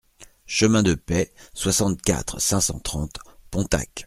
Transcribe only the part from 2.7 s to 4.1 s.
trente Pontacq